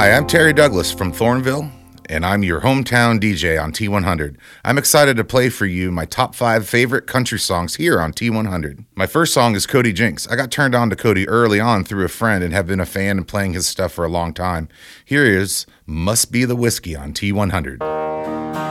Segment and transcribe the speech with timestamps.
[0.00, 1.70] Hi, I'm Terry Douglas from Thornville,
[2.08, 4.36] and I'm your hometown DJ on T100.
[4.64, 8.86] I'm excited to play for you my top five favorite country songs here on T100.
[8.94, 10.26] My first song is Cody Jinks.
[10.26, 12.86] I got turned on to Cody early on through a friend and have been a
[12.86, 14.70] fan and playing his stuff for a long time.
[15.04, 18.69] Here is Must Be the Whiskey on T100.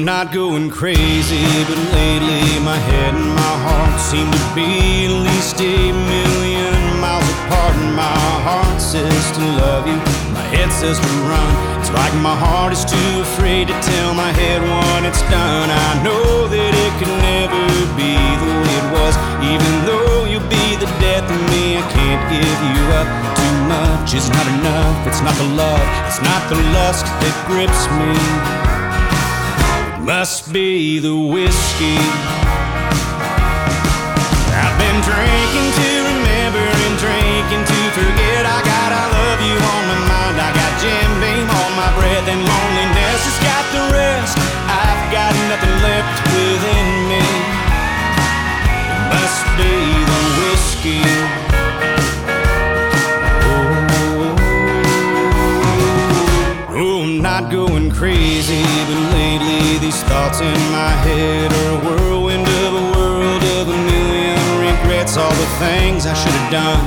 [0.00, 5.12] I'm not going crazy, but lately my head and my heart seem to be at
[5.28, 6.72] least a million
[7.04, 7.76] miles apart.
[7.76, 10.00] And my heart says to love you,
[10.32, 11.52] my head says to run.
[11.84, 15.68] It's like my heart is too afraid to tell my head when it's done.
[15.68, 17.60] I know that it could never
[17.92, 19.12] be the way it was,
[19.44, 21.76] even though you'll be the death of me.
[21.76, 23.08] I can't give you up.
[23.36, 24.96] Too much is not enough.
[25.04, 28.79] It's not the love, it's not the lust that grips me
[30.10, 31.94] must be the whiskey.
[34.58, 38.42] I've been drinking to remember and drinking to forget.
[38.42, 40.36] I got I love you on my mind.
[40.42, 44.34] I got Jim Beam on my breath, and loneliness has got the rest.
[44.66, 47.22] I've got nothing left within me.
[49.14, 49.74] Must be
[50.10, 51.06] the whiskey.
[53.46, 53.62] Oh,
[53.94, 54.42] oh, oh,
[56.66, 56.82] oh.
[56.82, 58.99] oh I'm not going crazy, but
[59.90, 65.16] these thoughts in my head are a whirlwind of a world of a million regrets.
[65.18, 66.78] All the things I should have done,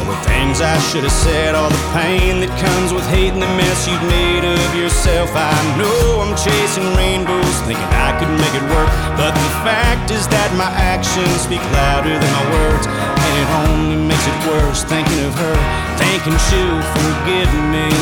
[0.00, 3.52] all the things I should have said, all the pain that comes with hating the
[3.60, 5.28] mess you've made of yourself.
[5.36, 8.88] I know I'm chasing rainbows, thinking I could make it work.
[9.20, 14.00] But the fact is that my actions speak louder than my words, and it only
[14.08, 15.56] makes it worse thinking of her,
[16.00, 17.92] thinking she'll forgive me.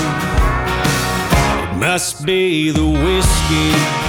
[1.66, 4.05] It must be the whiskey.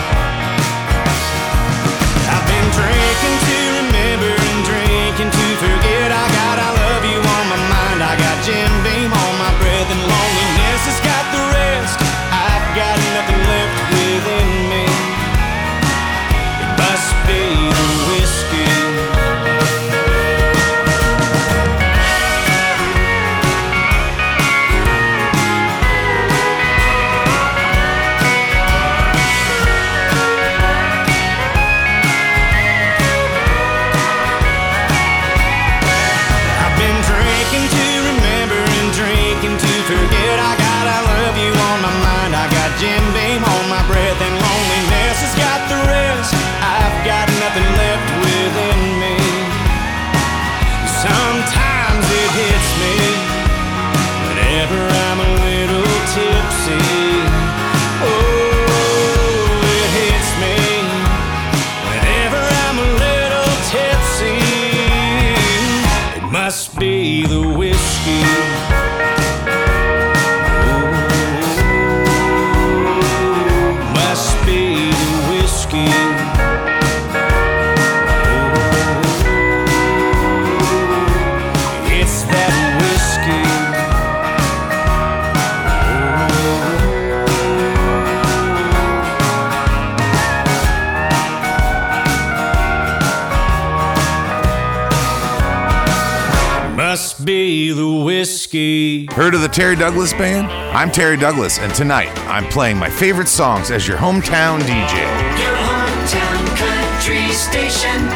[98.58, 100.48] Heard of the Terry Douglas Band?
[100.76, 104.98] I'm Terry Douglas, and tonight I'm playing my favorite songs as your hometown DJ.
[105.38, 108.10] Your hometown country station,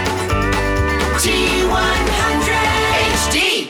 [1.22, 2.72] T100
[3.22, 3.68] HD.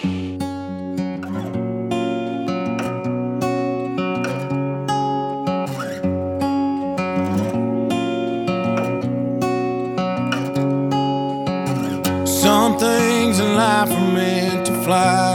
[12.25, 15.30] Some things in life are meant to fly.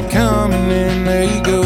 [0.00, 1.62] That come and then they go.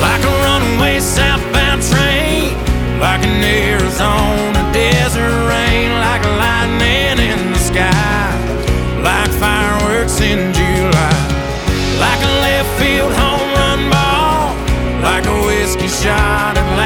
[0.00, 2.54] Like a runaway southbound train,
[3.00, 8.30] like an Arizona desert rain, like a lightning in the sky,
[9.02, 11.18] like fireworks in July,
[11.98, 14.54] like a left field home run ball,
[15.02, 16.76] like a whiskey shot at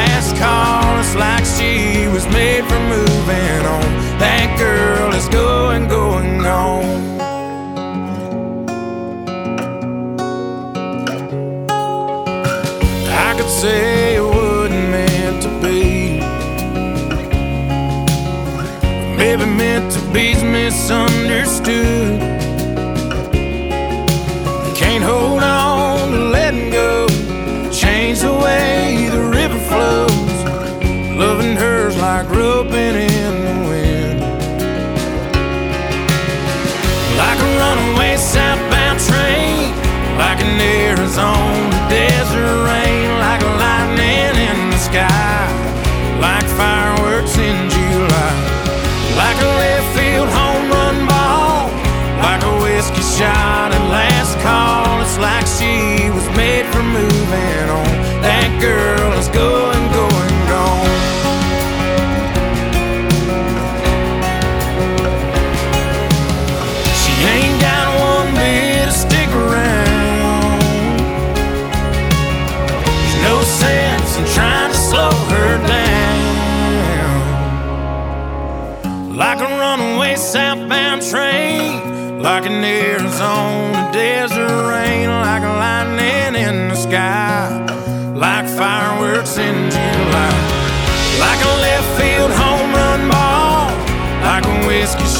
[21.66, 21.95] misunderstood.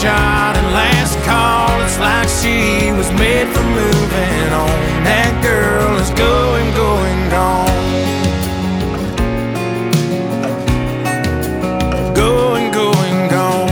[0.02, 1.70] Shot and last call.
[1.82, 4.68] It's like she was made for moving on.
[5.08, 7.64] That girl is going, going, gone.
[12.14, 13.68] Going, going, gone.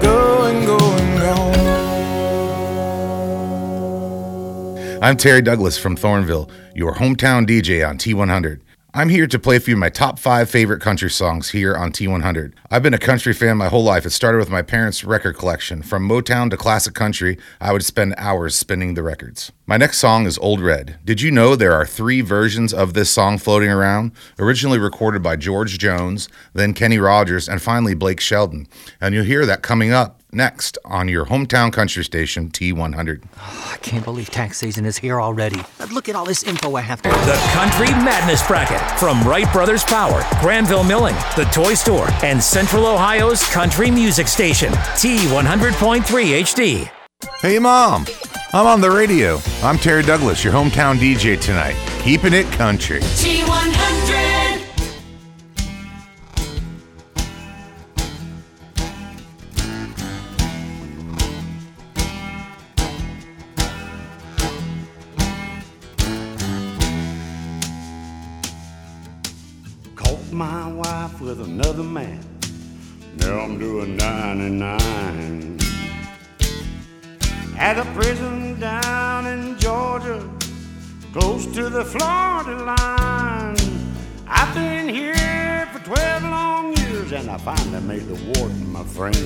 [0.00, 1.58] Going, going, gone.
[5.02, 8.60] I'm Terry Douglas from Thornville, your hometown DJ on T100.
[8.94, 12.52] I'm here to play for you my top five favorite country songs here on T100.
[12.70, 14.04] I've been a country fan my whole life.
[14.04, 15.80] It started with my parents' record collection.
[15.80, 19.50] From Motown to classic country, I would spend hours spinning the records.
[19.64, 20.98] My next song is Old Red.
[21.06, 24.12] Did you know there are three versions of this song floating around?
[24.38, 28.68] Originally recorded by George Jones, then Kenny Rogers, and finally Blake Shelton.
[29.00, 33.22] And you'll hear that coming up next on your hometown country station, T100.
[33.36, 35.60] I can't believe tax season is here already.
[35.78, 37.08] But look at all this info I have to.
[37.08, 42.86] The Country Madness Bracket from Wright Brothers Power, Granville Milling, The Toy Store, and Central
[42.86, 46.90] Ohio's country music station, T100.3 HD.
[47.40, 48.06] Hey, Mom.
[48.54, 49.38] I'm on the radio.
[49.62, 51.74] I'm Terry Douglas, your hometown DJ tonight.
[52.02, 53.00] Keeping it country.
[53.00, 54.11] T100.
[70.32, 72.20] My wife with another man.
[73.16, 75.58] Now I'm doing 99.
[77.58, 80.26] At a prison down in Georgia,
[81.12, 83.56] close to the Florida line.
[84.26, 89.16] I've been here for 12 long years and I finally made the warden my friend.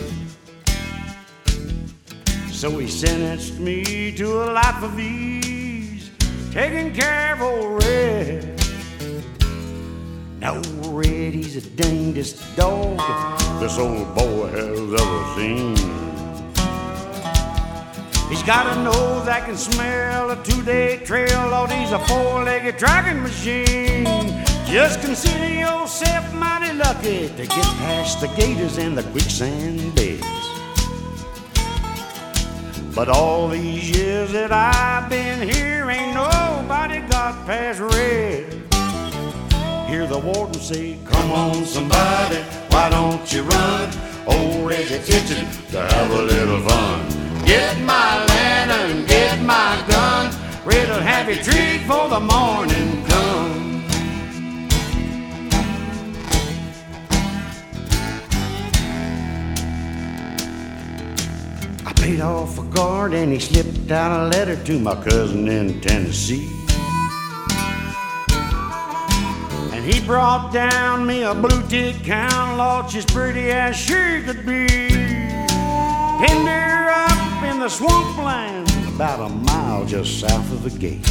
[2.50, 6.11] So he sentenced me to a life of ease,
[6.50, 8.56] taking care of old Red.
[10.46, 12.98] Now Red, he's the dangest dog
[13.58, 15.75] this old boy has ever seen.
[18.29, 23.24] He's got a nose that can smell a two-day trail, Lord, he's a four-legged dragging
[23.24, 24.05] machine.
[24.67, 30.22] Just consider yourself mighty lucky to get past the gators and the quicksand beds.
[32.94, 38.66] But all these years that I've been here, ain't nobody got past red.
[39.86, 42.38] Hear the warden say, Come on, somebody,
[42.70, 43.90] why don't you run?
[44.26, 47.08] Old Red's itching to have a little fun.
[47.44, 50.06] Get my lantern, get my gun.
[51.26, 53.84] Have you treat for the morning come.
[61.84, 65.81] I paid off a guard and he slipped out a letter to my cousin in
[65.81, 66.56] Tennessee.
[70.06, 74.69] Brought down me a blue tick count, Lord, she's pretty as she could be.
[74.69, 81.05] Pinned her up in the swampland, about a mile just south of the gate.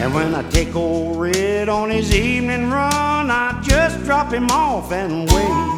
[0.00, 4.90] And when I take old Red on his evening run, I just drop him off
[4.90, 5.72] and wait.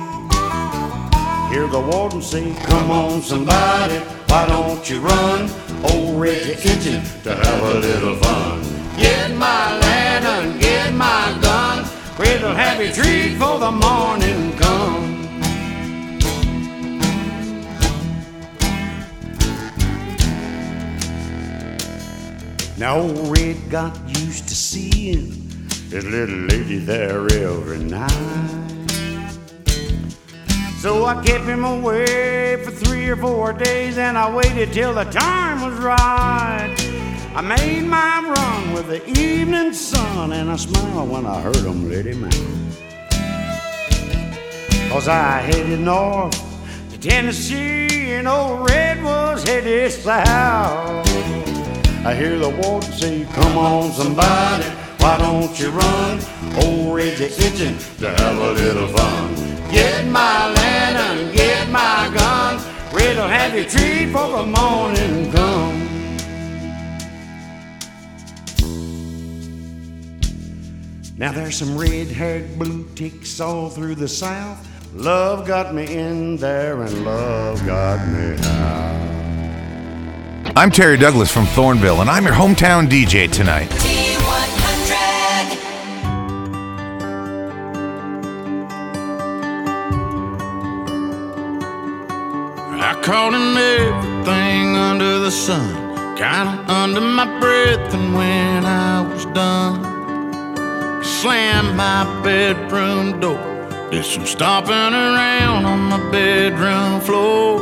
[1.53, 5.51] Hear the warden say, Come on, somebody, why don't you run?
[5.91, 8.63] Old Red's itching to have a little fun.
[8.97, 11.85] Get my lantern, get my gun.
[12.19, 15.13] Red'll have a treat for the morning come.
[22.77, 25.33] Now old Red got used to seeing
[25.91, 28.11] his little lady there every night.
[30.79, 35.05] So I kept him away for three or four days and I waited till the
[35.05, 36.94] time was right.
[37.37, 42.07] I made my run with the evening sun and I smiled when I heard let
[42.07, 42.33] him out.
[44.89, 46.41] Cause I headed north
[46.93, 51.09] to Tennessee and old Red was headed south.
[52.07, 54.69] I hear the water say, Come on, somebody,
[55.01, 56.21] why don't you run?
[56.63, 59.35] Old Red's itching to have a little fun.
[59.73, 62.63] Get my lantern, get my gun.
[62.95, 65.74] Red'll have your treat for the morning come.
[71.17, 74.59] Now there's some red-haired blue ticks all through the South.
[74.95, 78.93] Love got me in there and love got me out.
[80.57, 83.69] I'm Terry Douglas from Thornville, and I'm your hometown DJ tonight.
[92.83, 99.27] I caught in everything under the sun, kinda under my breath, and when I was
[99.27, 99.94] done,
[101.05, 103.39] slammed my bedroom door.
[103.91, 107.59] Did some stomping around on my bedroom floor.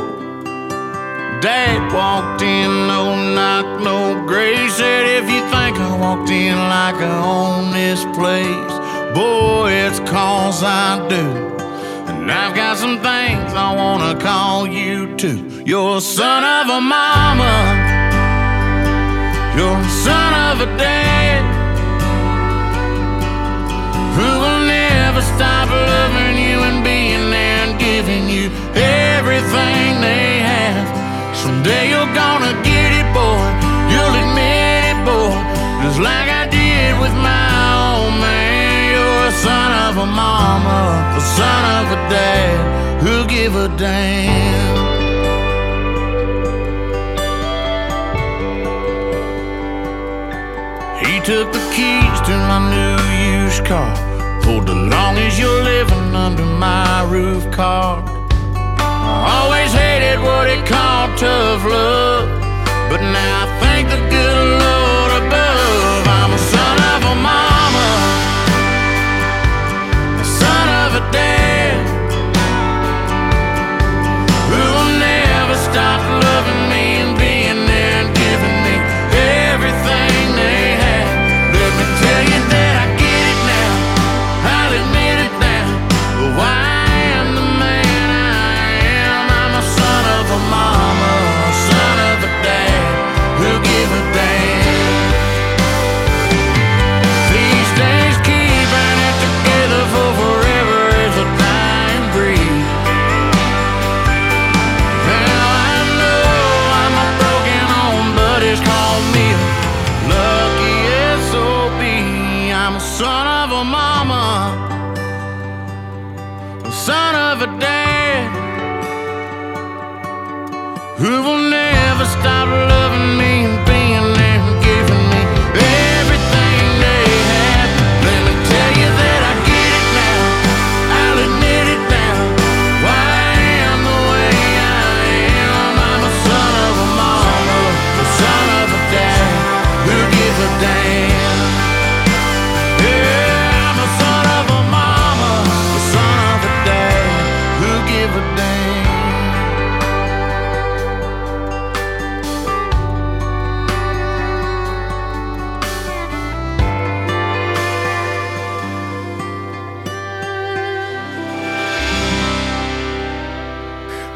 [1.41, 4.75] Dad walked in, no knock, no grace.
[4.75, 8.73] Said, if you think I walked in like I own this place,
[9.13, 11.25] boy, it's cause I do.
[12.07, 15.63] And I've got some things I wanna call you to.
[15.65, 17.55] You're a son of a mama.
[19.57, 21.52] You're a son of a dad.
[28.05, 30.87] Giving you everything they have.
[31.37, 33.47] Someday you're gonna get it, boy.
[33.91, 35.31] You'll admit it, boy.
[35.83, 37.47] Just like I did with my
[37.79, 38.91] old man.
[38.91, 40.79] You're a son of a mama,
[41.15, 44.83] a son of a dad who give a damn.
[51.03, 54.12] He took the keys to my new used car.
[54.43, 58.03] Pulled long as you're living under my roof card.
[58.55, 62.27] I always hated what he called tough love.
[62.89, 64.82] But now I thank the good Lord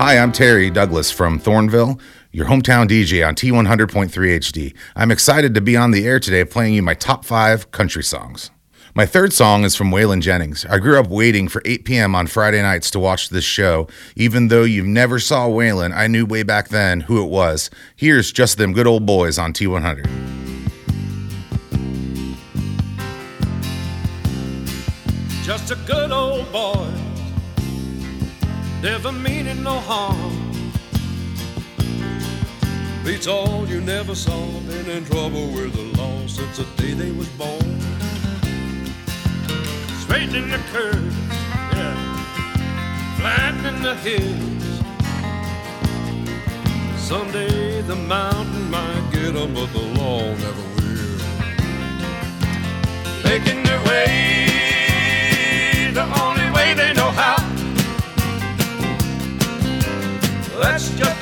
[0.07, 1.99] Hi, I'm Terry Douglas from Thornville,
[2.31, 4.73] your hometown DJ on T100.3 HD.
[4.95, 8.49] I'm excited to be on the air today playing you my top five country songs.
[8.95, 10.65] My third song is from Waylon Jennings.
[10.67, 12.15] I grew up waiting for 8 p.m.
[12.15, 13.89] on Friday nights to watch this show.
[14.15, 17.69] Even though you've never saw Waylon, I knew way back then who it was.
[17.97, 20.37] Here's Just Them Good Old Boys on T100.
[25.47, 26.26] just a good old
[28.81, 30.33] never meaning no harm.
[33.03, 37.11] Beats all you never saw, been in trouble with the law since the day they
[37.11, 37.79] was born.
[40.01, 41.15] Straightening the curves,
[41.73, 41.95] yeah,
[43.17, 44.81] flattening the hills.
[46.97, 51.19] Someday the mountain might get get 'em, but the law never will.
[53.23, 54.46] making their way
[60.67, 61.16] That's just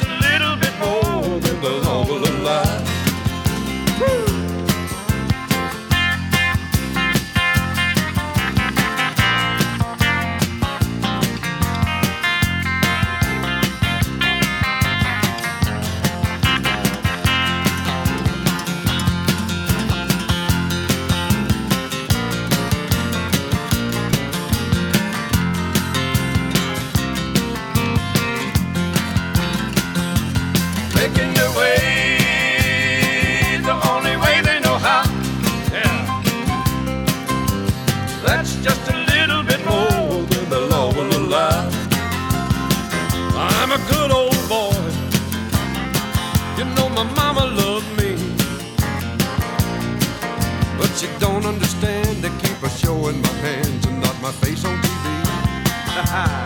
[52.85, 56.41] showing my hands and not my face on TV.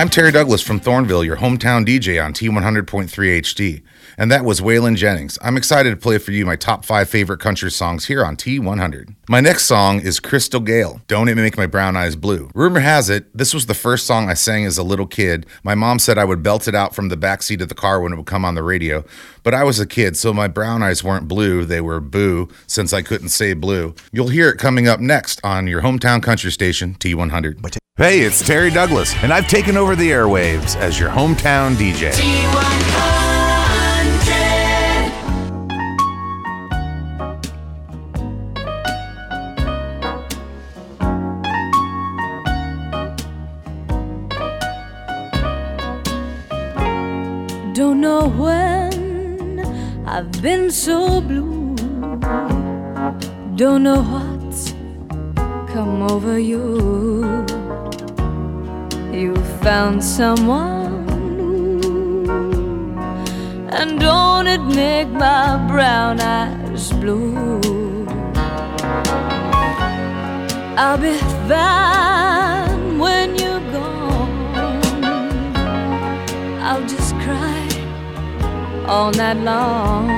[0.00, 3.82] I'm Terry Douglas from Thornville, your hometown DJ on T100.3 HD.
[4.16, 5.38] And that was Waylon Jennings.
[5.42, 9.14] I'm excited to play for you my top five favorite country songs here on T100.
[9.28, 12.50] My next song is Crystal Gayle, Don't It Make My Brown Eyes Blue.
[12.54, 15.44] Rumor has it, this was the first song I sang as a little kid.
[15.62, 18.00] My mom said I would belt it out from the back seat of the car
[18.00, 19.04] when it would come on the radio.
[19.42, 22.94] But I was a kid, so my brown eyes weren't blue, they were boo, since
[22.94, 23.94] I couldn't say blue.
[24.12, 27.80] You'll hear it coming up next on your hometown country station, T100.
[28.00, 32.12] Hey, it's Terry Douglas, and I've taken over the airwaves as your hometown DJ.
[32.12, 33.10] T100.
[47.74, 49.60] Don't know when
[50.06, 51.76] I've been so blue.
[53.56, 54.72] Don't know what's
[55.72, 57.59] come over you.
[59.62, 61.06] Found someone.
[63.68, 67.60] And don't it make my brown eyes blue?
[70.78, 74.64] I'll be fine when you're gone.
[76.62, 77.68] I'll just cry
[78.88, 80.08] all night long.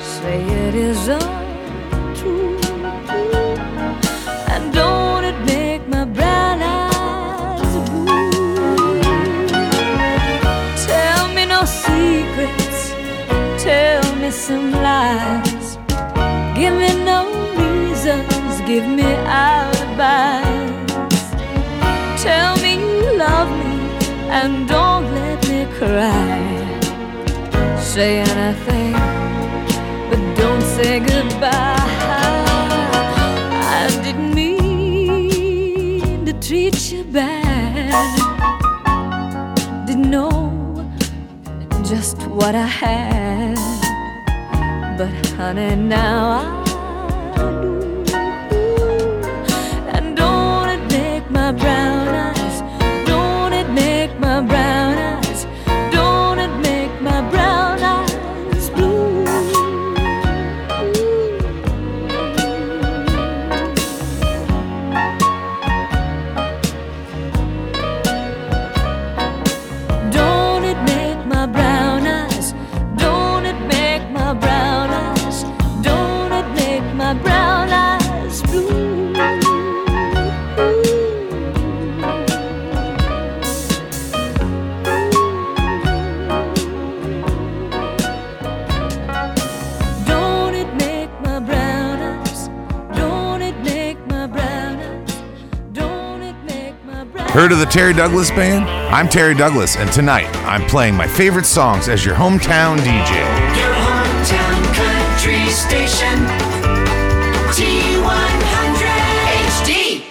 [0.00, 1.47] Say it is untrue.
[14.48, 15.76] Some lies.
[16.56, 17.20] Give me no
[17.60, 19.08] reasons, give me
[19.44, 21.20] alibis.
[22.22, 23.74] Tell me you love me
[24.38, 26.40] and don't let me cry.
[27.78, 28.94] Say anything,
[30.08, 31.76] but don't say goodbye.
[33.76, 38.14] I didn't mean to treat you bad.
[39.86, 40.90] Didn't know
[41.84, 43.87] just what I had.
[44.98, 46.57] But honey, now I
[97.48, 98.68] Heard of the Terry Douglas Band?
[98.68, 103.24] I'm Terry Douglas, and tonight I'm playing my favorite songs as your hometown DJ.
[103.56, 106.26] Your hometown country station.
[107.56, 108.84] T100
[109.48, 110.04] HD.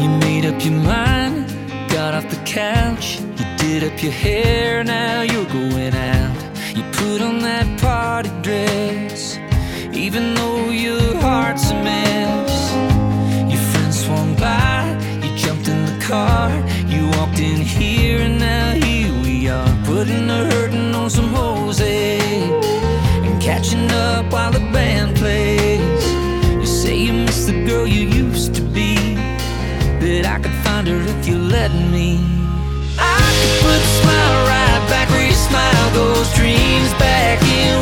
[0.00, 1.48] You made up your mind,
[1.90, 3.18] got off the couch.
[3.18, 6.36] You did up your hair, now you're going out.
[6.76, 7.73] You put on that
[8.14, 9.38] party dress,
[9.92, 12.54] even though your heart's a mess.
[13.52, 14.82] Your friend swung by,
[15.20, 16.48] you jumped in the car,
[16.86, 22.20] you walked in here, and now here we are, putting the hurting on some Jose
[23.26, 26.04] and catching up while the band plays.
[26.60, 28.94] You say you miss the girl you used to be,
[29.98, 32.20] but I could find her if you let me.
[32.96, 37.74] I could put a smile right back where your smile goes, dreams back in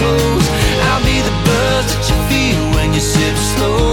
[0.00, 0.46] close.
[0.88, 3.89] I'll be the buzz that you feel when you sip slow.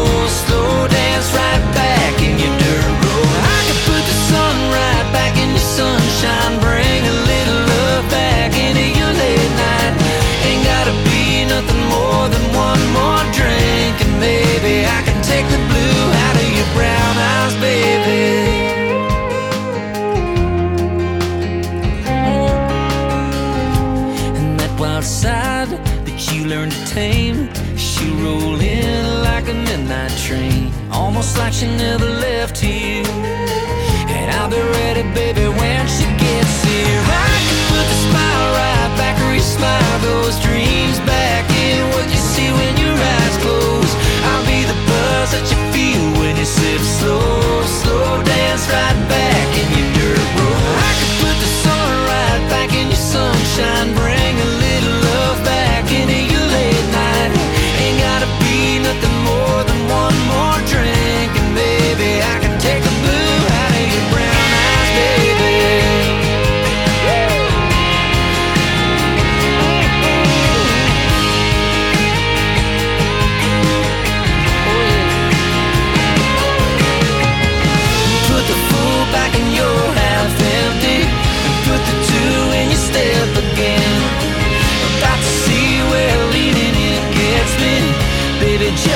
[31.17, 32.46] Almost like she never left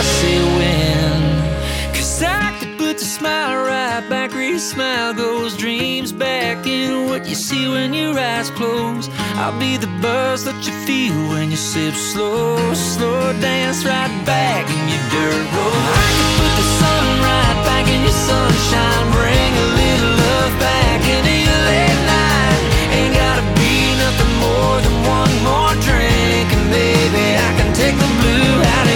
[0.03, 1.93] say when.
[1.93, 5.55] Cause I could put the smile right back where your smile goes.
[5.57, 9.09] Dreams back in what you see when your eyes close.
[9.41, 14.65] I'll be the buzz that you feel when you sip slow, slow dance right back
[14.69, 15.83] in your dirt road.
[15.97, 21.01] I could put the sun right back in your sunshine, bring a little love back
[21.15, 22.61] into your late night.
[22.97, 28.09] Ain't gotta be nothing more than one more drink, and baby, I can take the
[28.21, 28.90] blue out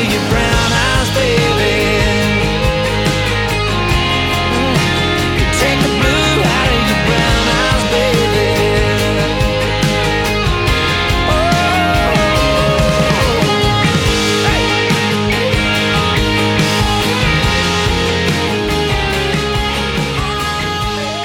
[1.17, 1.44] of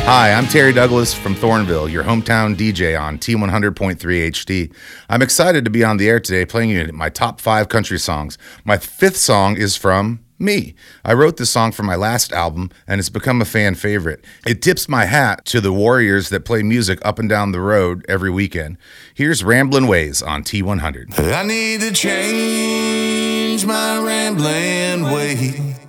[0.05, 4.75] Hi, I'm Terry Douglas from Thornville, your hometown DJ on T100.3 HD.
[5.09, 8.37] I'm excited to be on the air today playing you my top five country songs.
[8.65, 10.75] My fifth song is from me.
[11.05, 14.25] I wrote this song for my last album and it's become a fan favorite.
[14.47, 18.05] It tips my hat to the warriors that play music up and down the road
[18.09, 18.79] every weekend.
[19.15, 21.19] Here's Ramblin' Ways on T100.
[21.33, 25.80] I need to change my rambling way.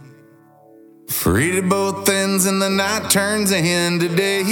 [1.11, 4.43] Free to both ends and the night turns into day.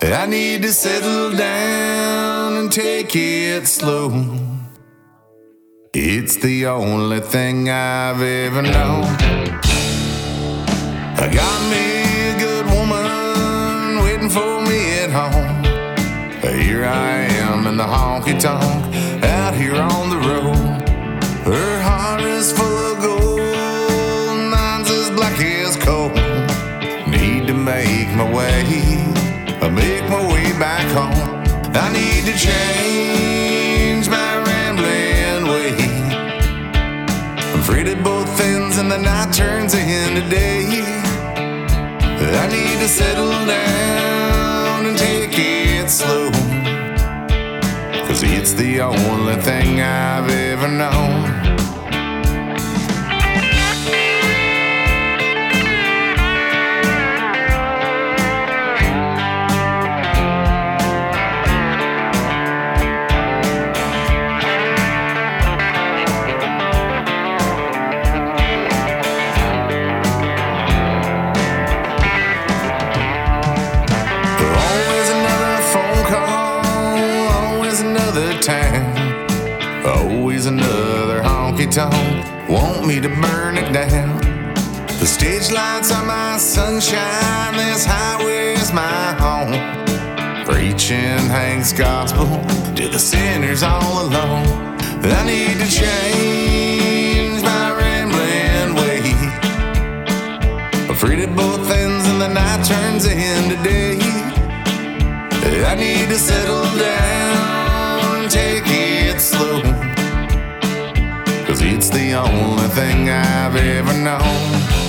[0.00, 4.38] I need to settle down and take it slow.
[5.92, 9.04] It's the only thing I've ever known.
[11.18, 15.62] I got me a good woman waiting for me at home.
[16.40, 20.25] But here I am in the honky tonk out here on the road.
[31.78, 35.74] I need to change my rambling way.
[37.52, 40.64] I'm free at both ends, and the night turns into day.
[42.38, 46.30] I need to settle down and take it slow.
[48.06, 51.35] Cause it's the only thing I've ever known.
[81.76, 82.48] Tonk.
[82.48, 84.16] Want me to burn it down?
[84.98, 89.52] The stage lights are my sunshine, this highway is my home.
[90.46, 92.26] Preaching Hank's gospel
[92.76, 94.46] to the sinners all alone.
[95.18, 99.02] I need to change my rambling way.
[100.94, 103.98] Free at both ends and the night turns into day.
[105.72, 109.95] I need to settle down take it slow.
[111.88, 114.85] It's the only thing I've ever known.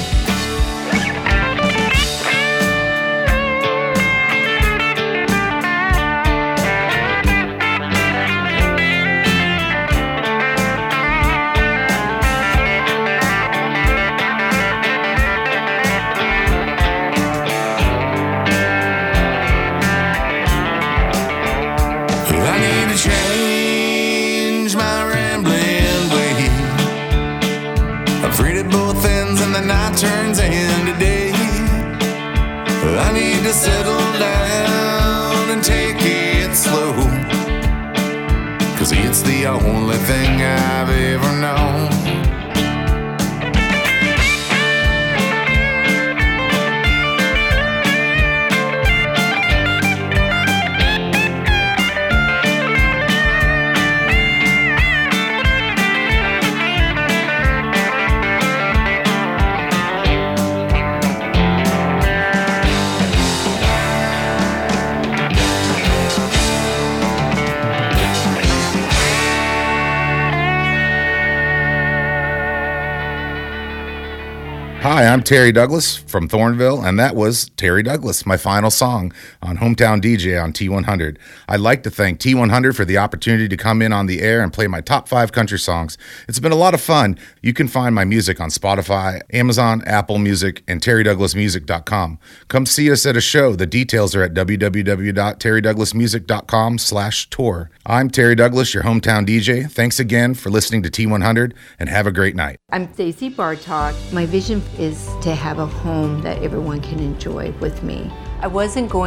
[74.97, 79.59] Hi, I'm Terry Douglas from Thornville, and that was Terry Douglas, my final song on
[79.59, 81.19] Hometown DJ on T100.
[81.47, 84.51] I'd like to thank T100 for the opportunity to come in on the air and
[84.51, 85.99] play my top five country songs.
[86.27, 87.19] It's been a lot of fun.
[87.43, 92.17] You can find my music on Spotify, Amazon, Apple Music, and terrydouglasmusic.com.
[92.47, 93.55] Come see us at a show.
[93.55, 97.69] The details are at www.terrydouglasmusic.com slash tour.
[97.85, 99.71] I'm Terry Douglas, your hometown DJ.
[99.71, 102.57] Thanks again for listening to T100, and have a great night.
[102.71, 103.93] I'm Stacy Bartok.
[104.11, 108.09] My vision is to have a home that everyone can enjoy with me.
[108.39, 109.05] I wasn't going